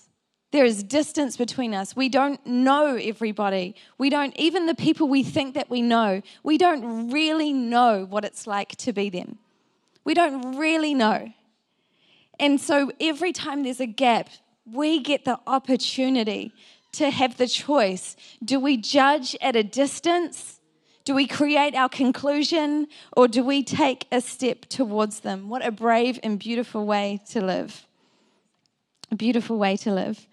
There 0.52 0.66
is 0.66 0.84
distance 0.84 1.38
between 1.38 1.74
us. 1.74 1.96
We 1.96 2.10
don't 2.10 2.46
know 2.46 2.96
everybody. 2.96 3.76
We 3.98 4.10
don't, 4.10 4.36
even 4.38 4.66
the 4.66 4.76
people 4.76 5.08
we 5.08 5.24
think 5.24 5.56
that 5.56 5.70
we 5.70 5.82
know, 5.82 6.22
we 6.44 6.58
don't 6.58 7.10
really 7.10 7.54
know 7.54 8.06
what 8.10 8.26
it's 8.26 8.46
like 8.46 8.76
to 8.78 8.92
be 8.92 9.10
them. 9.10 9.38
We 10.04 10.14
don't 10.14 10.58
really 10.58 10.94
know. 10.94 11.32
And 12.38 12.60
so 12.60 12.92
every 13.00 13.32
time 13.32 13.64
there's 13.64 13.80
a 13.80 13.86
gap, 13.86 14.30
we 14.74 15.00
get 15.00 15.26
the 15.26 15.40
opportunity 15.48 16.54
to 16.94 17.10
have 17.10 17.38
the 17.38 17.48
choice. 17.48 18.16
Do 18.44 18.60
we 18.60 18.78
judge 18.78 19.36
at 19.42 19.56
a 19.56 19.64
distance? 19.64 20.60
Do 21.04 21.16
we 21.16 21.26
create 21.26 21.76
our 21.76 21.90
conclusion? 21.90 22.88
Or 23.16 23.28
do 23.28 23.44
we 23.44 23.64
take 23.64 24.08
a 24.12 24.22
step 24.22 24.66
towards 24.66 25.22
them? 25.22 25.50
What 25.50 25.66
a 25.66 25.72
brave 25.72 26.20
and 26.24 26.38
beautiful 26.38 26.86
way 26.86 27.22
to 27.30 27.42
live. 27.42 27.86
A 29.12 29.16
beautiful 29.16 29.58
way 29.58 29.78
to 29.78 29.92
live. 29.92 30.28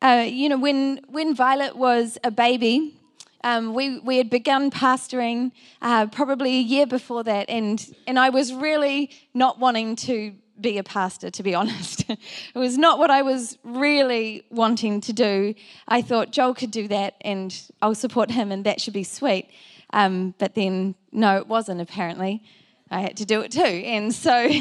Uh, 0.00 0.26
you 0.28 0.48
know, 0.48 0.58
when, 0.58 1.00
when 1.08 1.34
Violet 1.34 1.76
was 1.76 2.18
a 2.22 2.30
baby, 2.30 2.96
um, 3.44 3.74
we, 3.74 3.98
we 4.00 4.16
had 4.16 4.30
begun 4.30 4.70
pastoring 4.70 5.52
uh, 5.80 6.06
probably 6.06 6.56
a 6.56 6.60
year 6.60 6.86
before 6.86 7.24
that, 7.24 7.48
and, 7.48 7.94
and 8.06 8.18
I 8.18 8.30
was 8.30 8.52
really 8.52 9.10
not 9.32 9.58
wanting 9.58 9.96
to 9.96 10.34
be 10.60 10.78
a 10.78 10.82
pastor, 10.82 11.30
to 11.30 11.42
be 11.42 11.54
honest. 11.60 12.04
it 12.08 12.18
was 12.54 12.78
not 12.78 12.98
what 12.98 13.10
I 13.10 13.22
was 13.22 13.58
really 13.64 14.44
wanting 14.50 15.00
to 15.02 15.12
do. 15.12 15.54
I 15.86 16.02
thought 16.02 16.30
Joel 16.30 16.54
could 16.54 16.70
do 16.70 16.88
that, 16.88 17.14
and 17.20 17.54
I'll 17.82 17.94
support 17.94 18.30
him, 18.30 18.52
and 18.52 18.64
that 18.64 18.80
should 18.80 18.94
be 18.94 19.04
sweet. 19.04 19.48
Um, 19.92 20.34
but 20.38 20.54
then, 20.54 20.94
no, 21.12 21.38
it 21.38 21.46
wasn't, 21.46 21.80
apparently. 21.80 22.42
I 22.90 23.00
had 23.00 23.16
to 23.18 23.24
do 23.24 23.40
it 23.40 23.52
too. 23.52 23.60
And 23.60 24.14
so. 24.14 24.50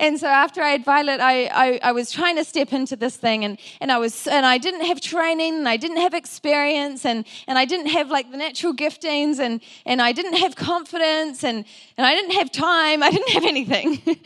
And 0.00 0.18
so 0.18 0.28
after 0.28 0.62
I 0.62 0.70
had 0.70 0.84
Violet, 0.84 1.20
I, 1.20 1.46
I, 1.46 1.80
I, 1.82 1.92
was 1.92 2.12
trying 2.12 2.36
to 2.36 2.44
step 2.44 2.72
into 2.72 2.94
this 2.94 3.16
thing 3.16 3.44
and, 3.44 3.58
and 3.80 3.90
I 3.90 3.98
was 3.98 4.28
and 4.28 4.46
I 4.46 4.56
didn't 4.56 4.82
have 4.82 5.00
training 5.00 5.54
and 5.54 5.68
I 5.68 5.76
didn't 5.76 5.96
have 5.96 6.14
experience 6.14 7.04
and, 7.04 7.24
and 7.48 7.58
I 7.58 7.64
didn't 7.64 7.88
have 7.88 8.08
like 8.08 8.30
the 8.30 8.36
natural 8.36 8.72
giftings 8.72 9.40
and, 9.40 9.60
and 9.84 10.00
I 10.00 10.12
didn't 10.12 10.34
have 10.34 10.54
confidence 10.54 11.42
and, 11.42 11.64
and 11.96 12.06
I 12.06 12.14
didn't 12.14 12.34
have 12.34 12.52
time. 12.52 13.02
I 13.02 13.10
didn't 13.10 13.30
have 13.30 13.44
anything. 13.44 14.00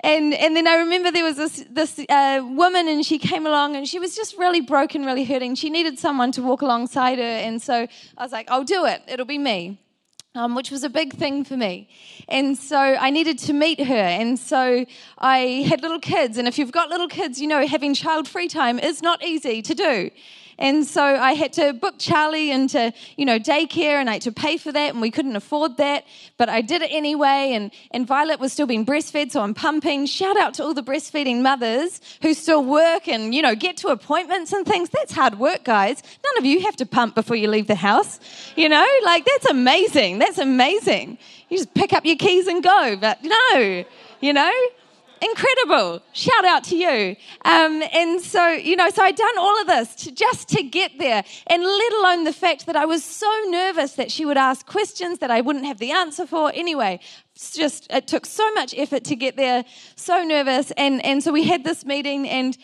and 0.00 0.34
and 0.34 0.56
then 0.56 0.66
I 0.66 0.76
remember 0.76 1.10
there 1.10 1.24
was 1.24 1.36
this 1.36 1.64
this 1.70 1.98
uh, 2.08 2.42
woman 2.44 2.88
and 2.88 3.04
she 3.04 3.18
came 3.18 3.46
along 3.46 3.76
and 3.76 3.88
she 3.88 3.98
was 3.98 4.14
just 4.14 4.36
really 4.36 4.60
broken, 4.60 5.04
really 5.04 5.24
hurting. 5.24 5.54
She 5.54 5.70
needed 5.70 5.98
someone 5.98 6.32
to 6.32 6.42
walk 6.42 6.62
alongside 6.62 7.18
her, 7.18 7.24
and 7.24 7.60
so 7.60 7.86
I 8.18 8.22
was 8.22 8.32
like, 8.32 8.50
"I'll 8.50 8.64
do 8.64 8.84
it. 8.86 9.02
It'll 9.08 9.26
be 9.26 9.38
me." 9.38 9.78
Um, 10.36 10.54
which 10.54 10.70
was 10.70 10.84
a 10.84 10.90
big 10.90 11.14
thing 11.14 11.44
for 11.44 11.56
me. 11.56 11.88
And 12.28 12.56
so 12.56 12.78
I 12.78 13.10
needed 13.10 13.38
to 13.40 13.52
meet 13.52 13.80
her. 13.80 13.94
And 13.94 14.38
so 14.38 14.84
I 15.18 15.38
had 15.68 15.82
little 15.82 16.00
kids. 16.00 16.38
And 16.38 16.46
if 16.46 16.58
you've 16.58 16.72
got 16.72 16.88
little 16.90 17.08
kids, 17.08 17.40
you 17.40 17.46
know 17.46 17.66
having 17.66 17.94
child 17.94 18.28
free 18.28 18.48
time 18.48 18.78
is 18.78 19.02
not 19.02 19.24
easy 19.24 19.62
to 19.62 19.74
do. 19.74 20.10
And 20.58 20.86
so 20.86 21.02
I 21.02 21.32
had 21.32 21.52
to 21.54 21.74
book 21.74 21.96
Charlie 21.98 22.50
into, 22.50 22.92
you 23.16 23.26
know, 23.26 23.38
daycare 23.38 24.00
and 24.00 24.08
I 24.08 24.14
had 24.14 24.22
to 24.22 24.32
pay 24.32 24.56
for 24.56 24.72
that 24.72 24.92
and 24.92 25.02
we 25.02 25.10
couldn't 25.10 25.36
afford 25.36 25.76
that. 25.76 26.04
But 26.38 26.48
I 26.48 26.62
did 26.62 26.82
it 26.82 26.90
anyway. 26.92 27.52
And, 27.52 27.70
and 27.90 28.06
Violet 28.06 28.40
was 28.40 28.52
still 28.52 28.66
being 28.66 28.86
breastfed, 28.86 29.32
so 29.32 29.42
I'm 29.42 29.52
pumping. 29.52 30.06
Shout 30.06 30.38
out 30.38 30.54
to 30.54 30.62
all 30.62 30.72
the 30.72 30.82
breastfeeding 30.82 31.42
mothers 31.42 32.00
who 32.22 32.32
still 32.32 32.64
work 32.64 33.06
and, 33.06 33.34
you 33.34 33.42
know, 33.42 33.54
get 33.54 33.76
to 33.78 33.88
appointments 33.88 34.52
and 34.52 34.66
things. 34.66 34.88
That's 34.90 35.12
hard 35.12 35.38
work, 35.38 35.64
guys. 35.64 36.02
None 36.24 36.38
of 36.38 36.44
you 36.46 36.60
have 36.62 36.76
to 36.76 36.86
pump 36.86 37.14
before 37.14 37.36
you 37.36 37.48
leave 37.48 37.66
the 37.66 37.74
house. 37.74 38.18
You 38.56 38.68
know, 38.70 38.86
like 39.04 39.26
that's 39.26 39.46
amazing. 39.46 40.20
Amazing. 40.38 41.18
You 41.48 41.58
just 41.58 41.74
pick 41.74 41.92
up 41.92 42.04
your 42.04 42.16
keys 42.16 42.46
and 42.46 42.62
go. 42.62 42.96
But 42.96 43.22
no, 43.22 43.84
you 44.20 44.32
know, 44.32 44.52
incredible. 45.20 46.02
Shout 46.12 46.44
out 46.44 46.64
to 46.64 46.76
you. 46.76 47.16
Um, 47.44 47.82
and 47.92 48.20
so, 48.20 48.48
you 48.48 48.76
know, 48.76 48.90
so 48.90 49.02
I'd 49.02 49.16
done 49.16 49.38
all 49.38 49.60
of 49.60 49.66
this 49.66 49.94
to, 50.04 50.12
just 50.12 50.48
to 50.50 50.62
get 50.62 50.98
there, 50.98 51.24
and 51.46 51.62
let 51.62 51.92
alone 51.94 52.24
the 52.24 52.32
fact 52.32 52.66
that 52.66 52.76
I 52.76 52.84
was 52.84 53.04
so 53.04 53.30
nervous 53.48 53.92
that 53.94 54.10
she 54.10 54.24
would 54.24 54.36
ask 54.36 54.66
questions 54.66 55.18
that 55.20 55.30
I 55.30 55.40
wouldn't 55.40 55.64
have 55.64 55.78
the 55.78 55.92
answer 55.92 56.26
for. 56.26 56.52
Anyway, 56.54 57.00
just 57.52 57.86
it 57.90 58.06
took 58.06 58.26
so 58.26 58.50
much 58.52 58.74
effort 58.76 59.04
to 59.04 59.16
get 59.16 59.36
there, 59.36 59.64
so 59.94 60.22
nervous. 60.24 60.70
And, 60.72 61.04
and 61.04 61.22
so 61.22 61.32
we 61.32 61.44
had 61.44 61.64
this 61.64 61.84
meeting, 61.84 62.28
and 62.28 62.56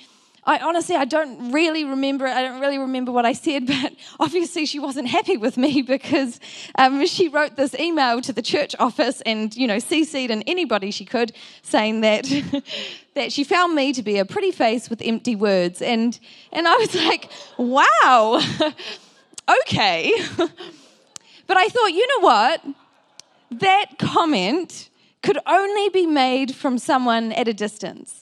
I 0.44 0.58
honestly, 0.58 0.96
I 0.96 1.04
don't 1.04 1.52
really 1.52 1.84
remember 1.84 2.26
I 2.26 2.42
don't 2.42 2.60
really 2.60 2.78
remember 2.78 3.12
what 3.12 3.24
I 3.24 3.32
said, 3.32 3.66
but 3.82 3.94
obviously 4.18 4.66
she 4.66 4.78
wasn't 4.78 5.08
happy 5.08 5.36
with 5.36 5.56
me 5.56 5.82
because 5.82 6.40
um, 6.76 7.06
she 7.06 7.28
wrote 7.28 7.56
this 7.56 7.74
email 7.74 8.20
to 8.22 8.32
the 8.32 8.42
church 8.42 8.74
office 8.78 9.20
and, 9.22 9.54
you 9.54 9.66
know, 9.66 9.76
CC'd 9.76 10.30
and 10.30 10.42
anybody 10.46 10.90
she 10.90 11.04
could 11.04 11.32
saying 11.62 12.00
that, 12.00 12.24
that 13.14 13.32
she 13.32 13.44
found 13.44 13.74
me 13.74 13.92
to 13.92 14.02
be 14.02 14.18
a 14.18 14.24
pretty 14.24 14.50
face 14.50 14.90
with 14.90 15.00
empty 15.02 15.36
words. 15.36 15.80
And, 15.80 16.18
and 16.52 16.66
I 16.66 16.76
was 16.76 16.94
like, 17.06 17.30
wow, 17.56 18.40
okay. 19.60 20.12
but 21.46 21.56
I 21.56 21.68
thought, 21.68 21.92
you 21.92 22.06
know 22.08 22.26
what? 22.26 22.64
That 23.52 23.98
comment 23.98 24.88
could 25.22 25.38
only 25.46 25.88
be 25.90 26.06
made 26.06 26.52
from 26.54 26.78
someone 26.78 27.30
at 27.32 27.46
a 27.46 27.54
distance. 27.54 28.21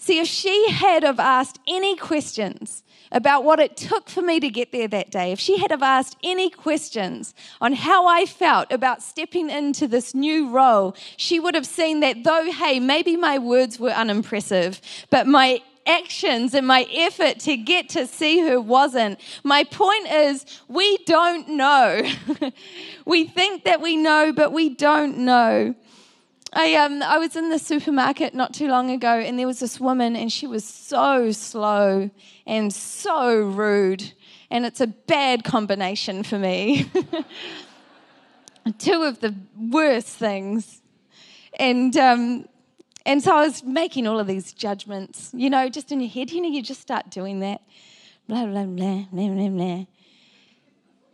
See, 0.00 0.18
if 0.18 0.26
she 0.26 0.70
had 0.70 1.02
have 1.02 1.20
asked 1.20 1.58
any 1.68 1.94
questions 1.94 2.82
about 3.12 3.44
what 3.44 3.60
it 3.60 3.76
took 3.76 4.08
for 4.08 4.22
me 4.22 4.40
to 4.40 4.48
get 4.48 4.72
there 4.72 4.88
that 4.88 5.10
day, 5.10 5.30
if 5.30 5.38
she 5.38 5.58
had 5.58 5.70
have 5.70 5.82
asked 5.82 6.16
any 6.24 6.48
questions 6.48 7.34
on 7.60 7.74
how 7.74 8.06
I 8.06 8.24
felt 8.24 8.72
about 8.72 9.02
stepping 9.02 9.50
into 9.50 9.86
this 9.86 10.14
new 10.14 10.48
role, 10.48 10.96
she 11.18 11.38
would 11.38 11.54
have 11.54 11.66
seen 11.66 12.00
that 12.00 12.24
though, 12.24 12.50
hey, 12.50 12.80
maybe 12.80 13.14
my 13.14 13.36
words 13.38 13.78
were 13.78 13.90
unimpressive, 13.90 14.80
but 15.10 15.26
my 15.26 15.60
actions 15.86 16.54
and 16.54 16.66
my 16.66 16.86
effort 16.94 17.38
to 17.40 17.58
get 17.58 17.90
to 17.90 18.06
see 18.06 18.40
her 18.40 18.58
wasn't. 18.58 19.20
My 19.44 19.64
point 19.64 20.10
is, 20.10 20.46
we 20.66 20.96
don't 21.04 21.46
know. 21.46 22.10
we 23.04 23.24
think 23.24 23.64
that 23.64 23.82
we 23.82 23.98
know, 23.98 24.32
but 24.32 24.50
we 24.50 24.70
don't 24.70 25.18
know. 25.18 25.74
I, 26.52 26.74
um, 26.74 27.00
I 27.02 27.18
was 27.18 27.36
in 27.36 27.48
the 27.48 27.58
supermarket 27.60 28.34
not 28.34 28.52
too 28.52 28.66
long 28.66 28.90
ago, 28.90 29.08
and 29.08 29.38
there 29.38 29.46
was 29.46 29.60
this 29.60 29.78
woman, 29.78 30.16
and 30.16 30.32
she 30.32 30.48
was 30.48 30.64
so 30.64 31.30
slow 31.30 32.10
and 32.46 32.72
so 32.74 33.36
rude. 33.40 34.12
And 34.50 34.66
it's 34.66 34.80
a 34.80 34.88
bad 34.88 35.44
combination 35.44 36.24
for 36.24 36.38
me. 36.38 36.90
Two 38.78 39.02
of 39.04 39.20
the 39.20 39.34
worst 39.56 40.08
things. 40.08 40.82
And, 41.58 41.96
um, 41.96 42.48
and 43.06 43.22
so 43.22 43.36
I 43.36 43.46
was 43.46 43.62
making 43.62 44.08
all 44.08 44.18
of 44.18 44.26
these 44.26 44.52
judgments, 44.52 45.30
you 45.32 45.50
know, 45.50 45.68
just 45.68 45.92
in 45.92 46.00
your 46.00 46.10
head. 46.10 46.32
You 46.32 46.42
know, 46.42 46.48
you 46.48 46.62
just 46.62 46.80
start 46.80 47.10
doing 47.10 47.40
that. 47.40 47.62
Blah, 48.26 48.46
blah, 48.46 48.64
blah, 48.64 49.04
blah, 49.12 49.28
blah, 49.28 49.48
blah. 49.48 49.84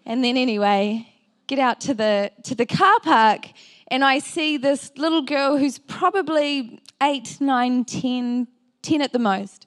And 0.07 0.25
then, 0.25 0.37
anyway, 0.39 1.13
get 1.47 1.59
out 1.59 1.81
to 1.83 1.95
the, 1.95 2.33
to 2.45 2.55
the 2.55 2.67
car 2.67 2.99
park 3.01 3.49
and 3.89 4.05
I 4.05 4.19
see 4.19 4.57
this 4.57 4.91
little 4.97 5.23
girl 5.23 5.57
who's 5.57 5.79
probably 5.79 6.81
eight, 7.03 7.41
nine, 7.41 7.85
ten, 7.85 8.49
ten 8.83 9.01
at 9.01 9.13
the 9.13 9.19
most. 9.19 9.67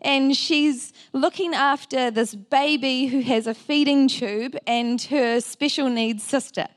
And 0.00 0.34
she's 0.34 0.94
looking 1.12 1.52
after 1.52 2.10
this 2.10 2.34
baby 2.34 3.06
who 3.06 3.20
has 3.20 3.46
a 3.46 3.52
feeding 3.52 4.08
tube 4.08 4.56
and 4.66 5.00
her 5.02 5.40
special 5.40 5.90
needs 5.90 6.24
sister. 6.24 6.68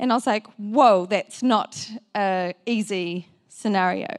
And 0.00 0.10
I 0.10 0.16
was 0.16 0.26
like, 0.26 0.48
whoa, 0.56 1.06
that's 1.06 1.44
not 1.44 1.88
an 2.14 2.54
easy 2.66 3.28
scenario. 3.48 4.16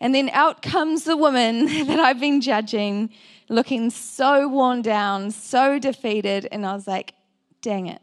And 0.00 0.12
then 0.12 0.30
out 0.30 0.62
comes 0.62 1.04
the 1.04 1.16
woman 1.16 1.66
that 1.86 2.00
I've 2.00 2.18
been 2.18 2.40
judging, 2.40 3.10
looking 3.48 3.90
so 3.90 4.48
worn 4.48 4.82
down, 4.82 5.30
so 5.30 5.78
defeated. 5.78 6.48
And 6.50 6.66
I 6.66 6.74
was 6.74 6.88
like, 6.88 7.14
dang 7.62 7.86
it, 7.86 8.02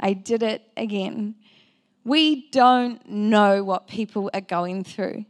I 0.00 0.14
did 0.14 0.42
it 0.42 0.62
again. 0.76 1.36
We 2.04 2.48
don't 2.50 3.06
know 3.08 3.62
what 3.62 3.86
people 3.86 4.30
are 4.32 4.40
going 4.40 4.82
through. 4.84 5.26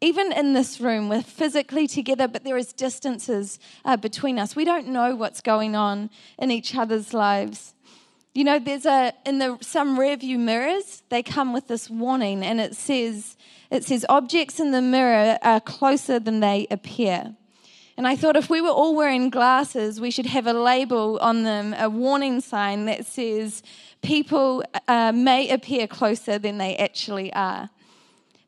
Even 0.00 0.32
in 0.32 0.52
this 0.52 0.80
room, 0.80 1.08
we're 1.08 1.22
physically 1.22 1.88
together, 1.88 2.28
but 2.28 2.44
there 2.44 2.56
is 2.56 2.72
distances 2.72 3.58
uh, 3.84 3.96
between 3.96 4.38
us. 4.38 4.54
We 4.54 4.64
don't 4.64 4.88
know 4.88 5.16
what's 5.16 5.40
going 5.40 5.74
on 5.74 6.10
in 6.38 6.50
each 6.50 6.76
other's 6.76 7.12
lives. 7.12 7.74
You 8.34 8.44
know, 8.44 8.58
there's 8.58 8.84
a 8.84 9.14
in 9.24 9.38
the 9.38 9.56
some 9.62 9.98
rearview 9.98 10.38
mirrors, 10.38 11.02
they 11.08 11.22
come 11.22 11.54
with 11.54 11.68
this 11.68 11.88
warning 11.88 12.44
and 12.44 12.60
it 12.60 12.76
says 12.76 13.36
it 13.70 13.82
says 13.84 14.04
objects 14.10 14.60
in 14.60 14.72
the 14.72 14.82
mirror 14.82 15.38
are 15.40 15.60
closer 15.60 16.20
than 16.20 16.40
they 16.40 16.66
appear. 16.70 17.34
And 17.96 18.06
I 18.06 18.14
thought 18.14 18.36
if 18.36 18.50
we 18.50 18.60
were 18.60 18.68
all 18.68 18.94
wearing 18.94 19.30
glasses, 19.30 20.00
we 20.00 20.10
should 20.10 20.26
have 20.26 20.46
a 20.46 20.52
label 20.52 21.18
on 21.20 21.44
them, 21.44 21.74
a 21.78 21.88
warning 21.88 22.40
sign 22.40 22.84
that 22.86 23.06
says 23.06 23.62
people 24.02 24.62
uh, 24.86 25.12
may 25.12 25.48
appear 25.48 25.86
closer 25.86 26.38
than 26.38 26.58
they 26.58 26.76
actually 26.76 27.32
are. 27.32 27.70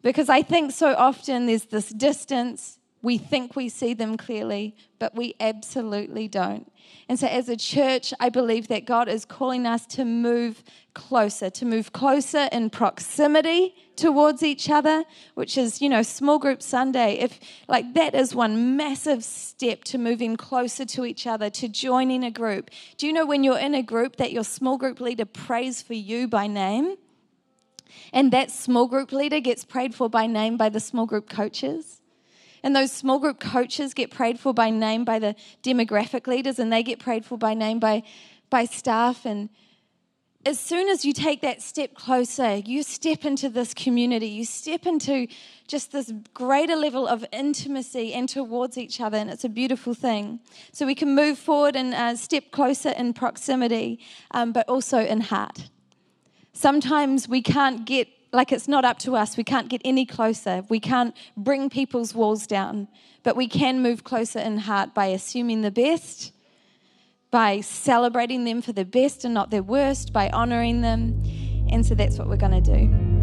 Because 0.02 0.28
I 0.28 0.42
think 0.42 0.72
so 0.72 0.94
often 0.94 1.46
there's 1.46 1.64
this 1.64 1.88
distance, 1.88 2.78
we 3.00 3.16
think 3.16 3.56
we 3.56 3.68
see 3.68 3.94
them 3.94 4.16
clearly, 4.16 4.76
but 4.98 5.14
we 5.14 5.34
absolutely 5.40 6.28
don't. 6.28 6.70
And 7.08 7.18
so, 7.18 7.26
as 7.26 7.48
a 7.48 7.56
church, 7.56 8.12
I 8.20 8.28
believe 8.28 8.68
that 8.68 8.84
God 8.84 9.08
is 9.08 9.24
calling 9.24 9.66
us 9.66 9.86
to 9.86 10.04
move 10.04 10.62
closer, 10.94 11.48
to 11.50 11.64
move 11.64 11.92
closer 11.92 12.48
in 12.52 12.70
proximity 12.70 13.74
towards 13.98 14.42
each 14.42 14.70
other, 14.70 15.04
which 15.34 15.58
is, 15.58 15.82
you 15.82 15.88
know, 15.88 16.02
small 16.02 16.38
group 16.38 16.62
Sunday. 16.62 17.18
If, 17.18 17.38
like, 17.68 17.92
that 17.94 18.14
is 18.14 18.34
one 18.34 18.76
massive 18.76 19.22
step 19.24 19.84
to 19.84 19.98
moving 19.98 20.36
closer 20.36 20.84
to 20.86 21.04
each 21.04 21.26
other, 21.26 21.50
to 21.50 21.68
joining 21.68 22.24
a 22.24 22.30
group. 22.30 22.70
Do 22.96 23.06
you 23.06 23.12
know 23.12 23.26
when 23.26 23.44
you're 23.44 23.58
in 23.58 23.74
a 23.74 23.82
group 23.82 24.16
that 24.16 24.32
your 24.32 24.44
small 24.44 24.78
group 24.78 25.00
leader 25.00 25.26
prays 25.26 25.82
for 25.82 25.94
you 25.94 26.28
by 26.28 26.46
name? 26.46 26.96
And 28.12 28.32
that 28.32 28.50
small 28.50 28.86
group 28.86 29.12
leader 29.12 29.40
gets 29.40 29.64
prayed 29.64 29.94
for 29.94 30.08
by 30.08 30.26
name 30.26 30.56
by 30.56 30.68
the 30.68 30.80
small 30.80 31.04
group 31.04 31.28
coaches? 31.28 32.00
And 32.62 32.74
those 32.74 32.92
small 32.92 33.18
group 33.18 33.40
coaches 33.40 33.94
get 33.94 34.10
prayed 34.10 34.38
for 34.38 34.54
by 34.54 34.70
name 34.70 35.04
by 35.04 35.18
the 35.18 35.34
demographic 35.62 36.26
leaders, 36.26 36.58
and 36.58 36.72
they 36.72 36.82
get 36.82 36.98
prayed 36.98 37.24
for 37.24 37.36
by 37.36 37.54
name 37.54 37.78
by, 37.78 38.02
by 38.48 38.64
staff. 38.64 39.26
And 39.26 39.48
as 40.48 40.58
soon 40.58 40.88
as 40.88 41.04
you 41.04 41.12
take 41.12 41.42
that 41.42 41.60
step 41.60 41.92
closer, 41.92 42.56
you 42.56 42.82
step 42.82 43.26
into 43.26 43.50
this 43.50 43.74
community, 43.74 44.28
you 44.28 44.46
step 44.46 44.86
into 44.86 45.26
just 45.66 45.92
this 45.92 46.10
greater 46.32 46.74
level 46.74 47.06
of 47.06 47.22
intimacy 47.32 48.14
and 48.14 48.30
towards 48.30 48.78
each 48.78 48.98
other, 48.98 49.18
and 49.18 49.28
it's 49.28 49.44
a 49.44 49.50
beautiful 49.50 49.92
thing. 49.92 50.40
So 50.72 50.86
we 50.86 50.94
can 50.94 51.14
move 51.14 51.38
forward 51.38 51.76
and 51.76 51.92
uh, 51.92 52.16
step 52.16 52.50
closer 52.50 52.88
in 52.88 53.12
proximity, 53.12 54.00
um, 54.30 54.52
but 54.52 54.66
also 54.70 55.00
in 55.00 55.20
heart. 55.20 55.68
Sometimes 56.54 57.28
we 57.28 57.42
can't 57.42 57.84
get 57.84 58.08
like 58.32 58.50
it's 58.50 58.68
not 58.68 58.84
up 58.86 58.98
to 59.00 59.16
us. 59.16 59.36
We 59.36 59.44
can't 59.44 59.68
get 59.68 59.82
any 59.84 60.06
closer. 60.06 60.62
We 60.70 60.80
can't 60.80 61.14
bring 61.36 61.68
people's 61.68 62.14
walls 62.14 62.46
down. 62.46 62.88
But 63.22 63.36
we 63.36 63.48
can 63.48 63.82
move 63.82 64.04
closer 64.04 64.38
in 64.38 64.58
heart 64.58 64.94
by 64.94 65.06
assuming 65.06 65.60
the 65.60 65.70
best, 65.70 66.32
by 67.30 67.60
celebrating 67.60 68.44
them 68.44 68.62
for 68.62 68.72
their 68.72 68.84
best 68.84 69.24
and 69.24 69.34
not 69.34 69.50
their 69.50 69.62
worst, 69.62 70.12
by 70.12 70.30
honoring 70.30 70.80
them. 70.80 71.22
And 71.70 71.84
so 71.84 71.94
that's 71.94 72.18
what 72.18 72.28
we're 72.28 72.36
going 72.36 72.62
to 72.62 72.76
do. 72.76 73.17